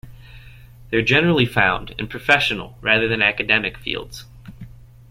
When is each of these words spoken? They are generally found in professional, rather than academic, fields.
They 0.89 0.97
are 0.97 1.03
generally 1.03 1.45
found 1.45 1.93
in 1.99 2.07
professional, 2.07 2.75
rather 2.81 3.07
than 3.07 3.21
academic, 3.21 3.77
fields. 3.77 4.25